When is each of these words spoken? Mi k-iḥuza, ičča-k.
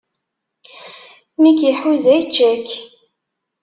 Mi 1.41 1.51
k-iḥuza, 1.59 2.11
ičča-k. 2.19 2.67